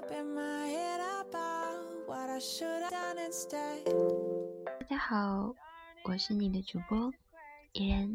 [0.00, 0.06] 大
[4.88, 5.52] 家好，
[6.04, 7.12] 我是你的主播
[7.72, 8.14] 依然。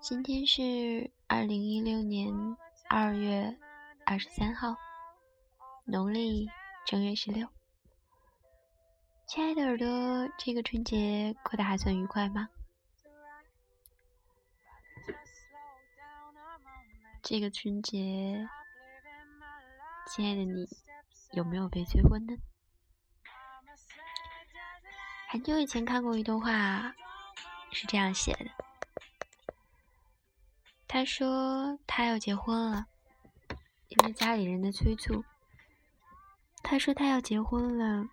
[0.00, 2.32] 今天是二零一六年
[2.88, 3.58] 二月
[4.06, 4.76] 二十三号，
[5.86, 6.48] 农历
[6.86, 7.48] 正月十六。
[9.26, 9.86] 亲爱的耳朵，
[10.38, 12.48] 这个春节过得还算愉快吗？
[17.24, 18.48] 这个春节，
[20.06, 20.68] 亲爱的你，
[21.32, 22.34] 有没有被催婚呢？
[25.30, 26.94] 很久以前看过一段话，
[27.72, 28.50] 是这样写的：
[30.86, 32.86] 他说他要结婚了，
[33.88, 35.24] 因为家里人的催促。
[36.62, 38.06] 他说他要结婚了，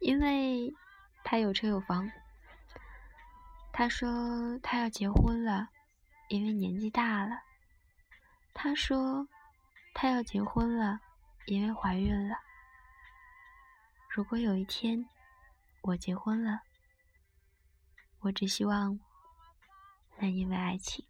[0.00, 0.74] 因为
[1.24, 2.10] 他有车有房。
[3.72, 5.68] 他说他要结婚了，
[6.28, 7.40] 因为年纪大了。
[8.52, 9.26] 他说
[9.98, 11.00] 她要结婚了，
[11.46, 12.36] 因为怀孕了。
[14.10, 15.08] 如果有一天，
[15.80, 16.60] 我结婚了，
[18.20, 19.00] 我只希望
[20.18, 21.02] 能因为爱情。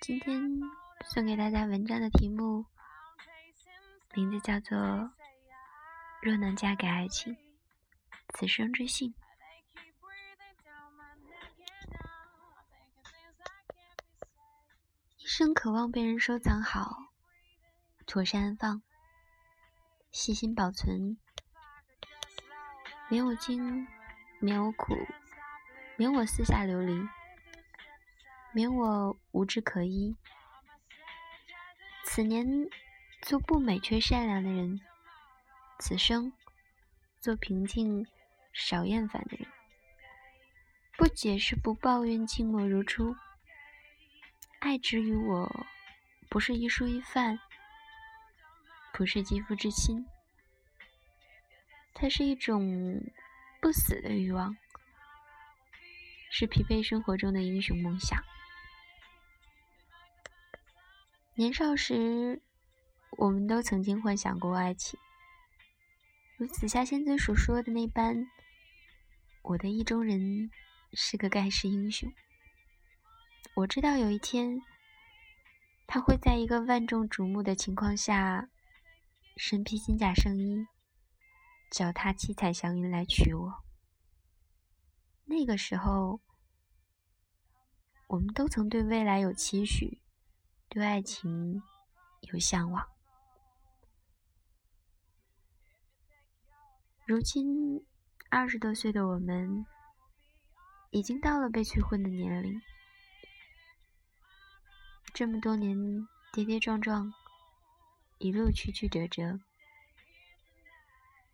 [0.00, 0.42] 今天
[1.04, 2.66] 送给大家文章的题目，
[4.14, 4.76] 名字叫做
[6.20, 7.36] 《若能嫁给爱情，
[8.34, 9.12] 此生之幸》。
[15.38, 16.96] 生渴望被人收藏好，
[18.06, 18.80] 妥善安放，
[20.10, 21.18] 细心保存。
[23.10, 23.86] 免我惊，
[24.40, 24.94] 免我苦，
[25.98, 27.06] 免我四下流离，
[28.54, 30.16] 免我无枝可依。
[32.06, 32.46] 此年
[33.20, 34.80] 做不美却善良的人，
[35.78, 36.32] 此生
[37.20, 38.06] 做平静
[38.54, 39.46] 少厌烦的人。
[40.96, 43.14] 不解释，不抱怨，静默如初。
[44.58, 45.66] 爱之于我，
[46.28, 47.38] 不是一蔬一饭，
[48.92, 50.04] 不是肌肤之亲。
[51.94, 53.00] 它是一种
[53.60, 54.56] 不死的欲望，
[56.30, 58.22] 是疲惫生活中的英雄梦想。
[61.34, 62.42] 年少时，
[63.10, 64.98] 我们都曾经幻想过爱情，
[66.36, 68.26] 如紫霞仙子所说的那般
[69.42, 70.50] ：“我的意中人
[70.92, 72.12] 是个盖世英雄。”
[73.56, 74.60] 我知道有一天，
[75.86, 78.50] 他会在一个万众瞩目的情况下，
[79.38, 80.66] 身披金甲圣衣。
[81.70, 83.64] 脚踏七彩祥云来娶我。
[85.24, 86.20] 那个时候，
[88.08, 90.02] 我们都曾对未来有期许，
[90.68, 91.62] 对爱情
[92.32, 92.86] 有向往。
[97.06, 97.86] 如今
[98.28, 99.64] 二十多岁的我们，
[100.90, 102.60] 已经到了被催婚的年龄。
[105.16, 107.10] 这么多年跌跌撞撞，
[108.18, 109.40] 一路曲曲折折。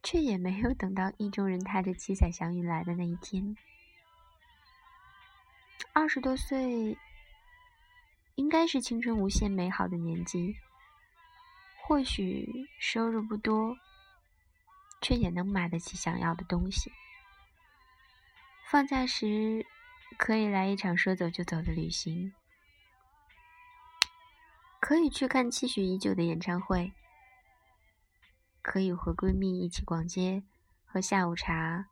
[0.05, 3.57] 却也没有等到意中人踏着七彩祥云来的那一天。
[5.93, 6.97] 二十多岁，
[8.37, 10.55] 应该是青春无限美好的年纪。
[11.83, 13.77] 或许收入不多，
[15.01, 16.93] 却也能买得起想要的东西。
[18.71, 19.67] 放假时，
[20.17, 22.33] 可以来一场说走就走的旅行，
[24.83, 26.93] 可以去看期许已久的演唱会。
[28.63, 30.43] 可以和闺蜜一起逛街，
[30.85, 31.87] 喝下午茶，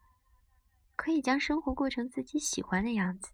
[0.96, 3.30] 可以将生活过成自己喜欢的样子。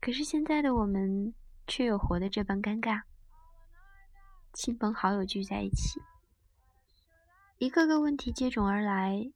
[0.00, 1.34] 可是现在的我们
[1.66, 3.02] 却又活得这般尴尬。
[4.54, 6.00] 亲朋好友聚在一起，
[7.58, 9.30] 一个个问题接踵而来：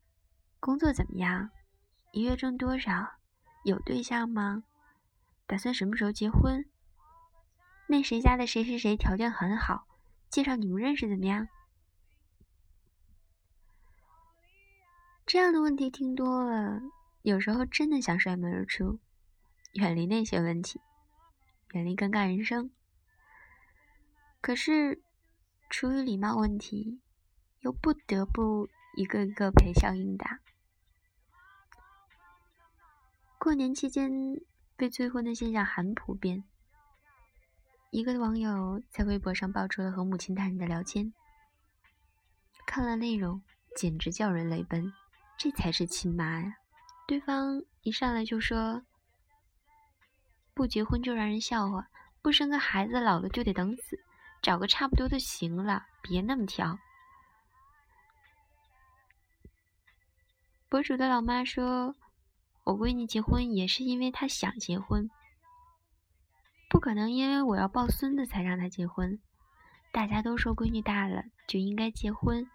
[0.60, 1.50] 工作怎么样？
[2.12, 3.18] 一月挣多少？
[3.64, 4.64] 有对象吗？
[5.46, 6.64] 打算什么时候结婚？
[7.90, 9.86] 那谁家的谁谁谁条件很好，
[10.28, 11.48] 介绍你们认识怎么样？
[15.24, 16.82] 这样的问题听多了，
[17.22, 18.98] 有时候真的想摔门而出，
[19.72, 20.80] 远离那些问题，
[21.72, 22.70] 远离尴尬人生。
[24.42, 25.02] 可是，
[25.70, 27.00] 出于礼貌问题，
[27.60, 30.40] 又不得不一个一个陪笑应答。
[33.38, 34.10] 过年期间
[34.76, 36.44] 被催婚的现象很普遍。
[37.90, 41.10] 一个网友在微博上爆出了和母亲大人的聊天，
[42.66, 43.42] 看了内容，
[43.76, 44.92] 简直叫人泪奔。
[45.38, 46.54] 这才是亲妈呀！
[47.06, 48.82] 对方一上来就说
[50.52, 51.88] ：“不结婚就让人笑话，
[52.20, 53.98] 不生个孩子老了就得等死，
[54.42, 56.78] 找个差不多的行了，别那么挑。”
[60.68, 61.96] 博主的老妈说
[62.64, 65.08] ：“我闺女结婚也是因为她想结婚，
[66.68, 69.18] 不可能因为我要抱孙子才让她结婚，
[69.90, 72.46] 大家都说闺女大了就应该结婚，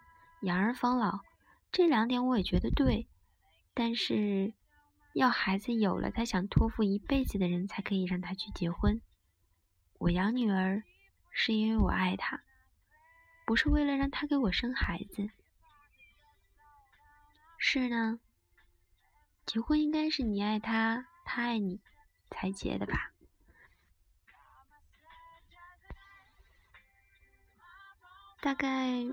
[0.42, 1.20] 养儿防老，
[1.72, 3.08] 这两点我也觉得对。
[3.74, 4.54] 但是，
[5.14, 9.00] 要孩子有了他想托付一辈子的人才可以让他去结婚。
[9.98, 10.84] 我养女儿
[11.32, 12.40] 是因为我爱她，
[13.44, 15.28] 不是为了让她给我生孩子。
[17.58, 18.20] 是呢，
[19.44, 21.80] 结婚应该是你爱他，他爱你
[22.30, 23.13] 才结的吧？
[28.44, 29.06] 大概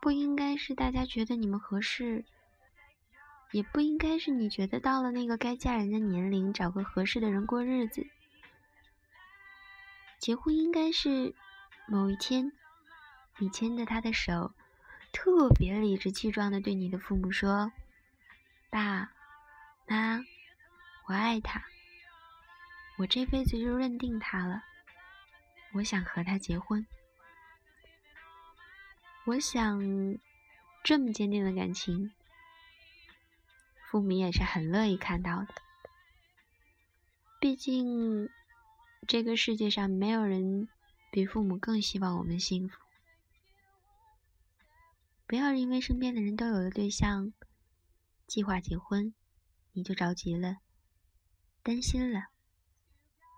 [0.00, 2.24] 不应该是大家觉得你们合适，
[3.50, 8.06] 也不应该是你觉得到了那个该嫁人的年龄，找个合适的人过日子。
[10.20, 11.34] 结婚应该是
[11.88, 12.52] 某一天，
[13.38, 14.52] 你牵着他的手，
[15.10, 17.72] 特别理直气壮的对你的父母说
[18.70, 19.10] ：“爸
[19.88, 20.24] 妈，
[21.08, 21.64] 我爱他，
[22.96, 24.62] 我这辈子就认定他了，
[25.72, 26.86] 我想和他结婚。”
[29.24, 29.80] 我想，
[30.82, 32.10] 这么坚定的感情，
[33.88, 35.54] 父母也是很乐意看到的。
[37.38, 38.28] 毕竟，
[39.06, 40.68] 这个世界上没有人
[41.12, 42.76] 比父母更希望我们幸福。
[45.28, 47.32] 不要因为身边的人都有了对象，
[48.26, 49.14] 计划结婚，
[49.70, 50.56] 你就着急了，
[51.62, 52.26] 担心了。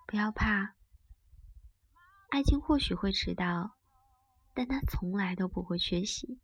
[0.07, 0.75] 不要怕，
[2.31, 3.77] 爱情或许会迟到。
[4.55, 6.39] 但他从来都不会缺席。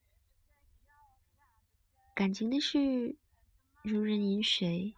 [2.15, 3.17] 感情的事，
[3.83, 4.95] 如人饮水，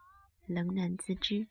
[0.46, 1.46] 冷暖自知。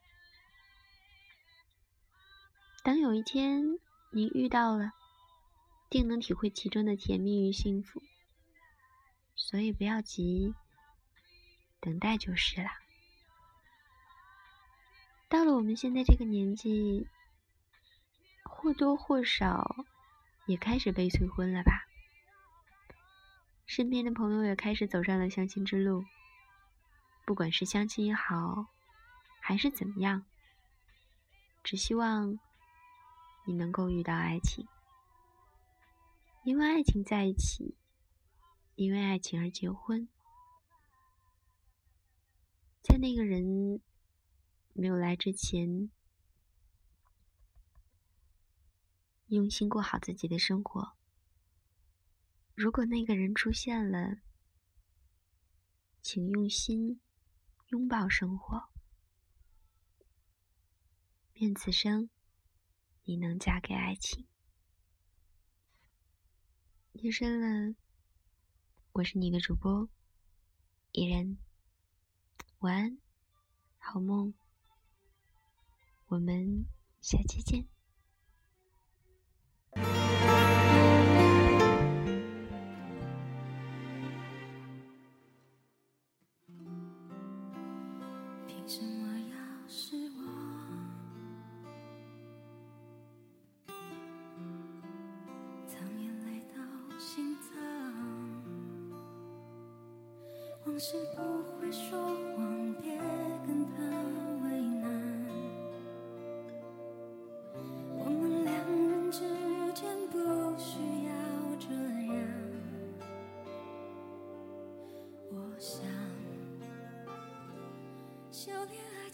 [2.84, 3.80] 等有一天
[4.12, 4.92] 你遇到了，
[5.90, 8.02] 定能体会其中的甜蜜与幸福。
[9.36, 10.54] 所以不要急，
[11.80, 12.70] 等待就是了。
[15.30, 17.08] 到了我们现在这个年纪，
[18.44, 19.86] 或多或少。
[20.46, 21.88] 也开始被催婚了吧？
[23.66, 26.04] 身边的朋友也开始走上了相亲之路。
[27.26, 28.66] 不管是相亲也好，
[29.40, 30.26] 还是怎么样，
[31.64, 32.38] 只希望
[33.46, 34.68] 你能够遇到爱情，
[36.44, 37.76] 因为爱情在一起，
[38.76, 40.10] 因为爱情而结婚。
[42.82, 43.80] 在那个人
[44.74, 45.90] 没有来之前。
[49.36, 50.92] 用心过好自己的生活。
[52.54, 54.18] 如果那个人出现了，
[56.02, 57.00] 请用心
[57.70, 58.70] 拥抱生活。
[61.36, 62.10] 愿此生
[63.04, 64.28] 你能嫁给爱情。
[66.92, 67.76] 夜深了，
[68.92, 69.88] 我是你的主播
[70.92, 71.38] 伊人，
[72.60, 72.98] 晚安，
[73.78, 74.34] 好梦，
[76.08, 76.66] 我们
[77.00, 77.71] 下期见。
[79.74, 79.84] 凭
[88.68, 89.36] 什么要
[89.68, 90.26] 失望？
[95.68, 96.58] 藏眼泪到
[97.00, 97.50] 心脏，
[100.66, 101.22] 往事不
[101.60, 101.98] 会说
[102.36, 103.00] 谎，别。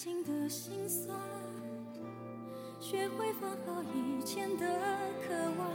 [0.07, 1.13] 情的心酸，
[2.79, 4.65] 学会放好以前的
[5.27, 5.67] 渴望。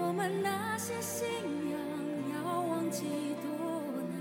[0.00, 1.28] 我们那些信
[1.70, 1.78] 仰
[2.32, 3.04] 要忘记
[3.42, 3.50] 多
[4.08, 4.16] 难。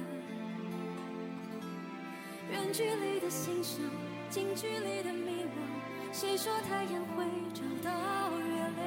[2.51, 3.79] 远距离的欣赏，
[4.29, 5.47] 近距离的迷惘。
[6.11, 7.89] 谁说太阳会找到
[8.41, 8.83] 月亮？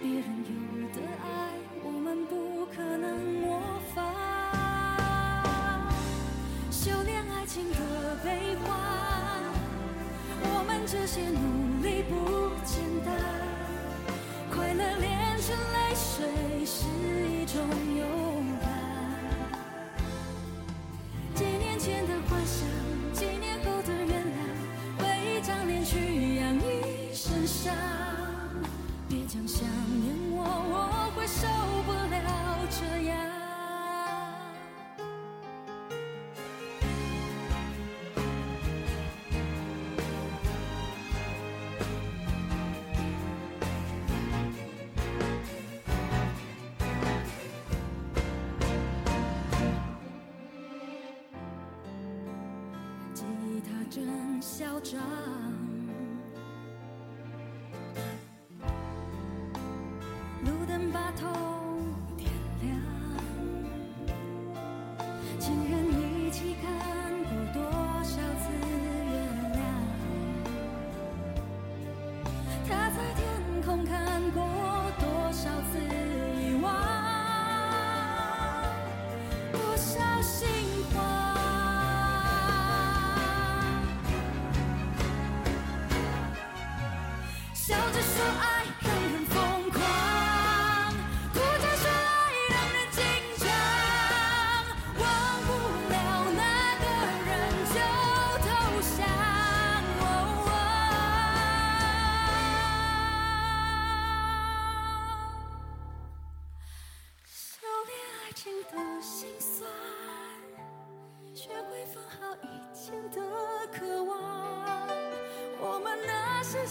[0.00, 1.52] 别人有的爱，
[1.84, 3.60] 我们不可能模
[3.94, 4.02] 仿。
[6.70, 7.76] 修炼爱情的。
[8.24, 9.42] 悲欢，
[10.42, 12.50] 我们这些努力不
[54.58, 55.37] 嚣张。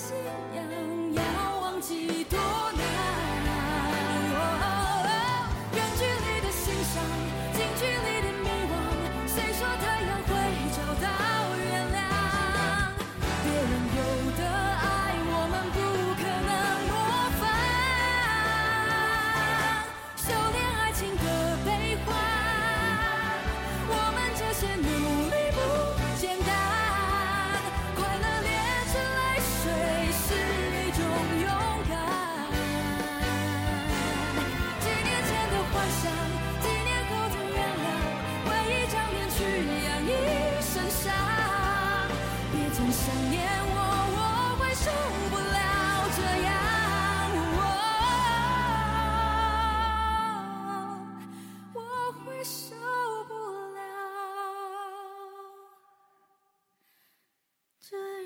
[0.08, 0.16] 信
[0.56, 0.67] 仰。
[57.90, 58.17] just